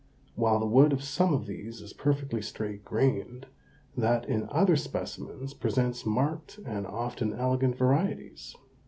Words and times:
While 0.33 0.57
the 0.59 0.65
wood 0.65 0.93
of 0.93 1.03
some 1.03 1.31
of 1.31 1.45
these 1.45 1.79
is 1.79 1.93
perfectly 1.93 2.41
straight 2.41 2.83
grained, 2.83 3.45
that 3.95 4.27
in 4.27 4.49
other 4.49 4.75
specimens 4.75 5.53
presents 5.53 6.07
marked 6.07 6.57
and 6.65 6.87
often 6.87 7.33
elegant 7.33 7.77
varieties. 7.77 8.55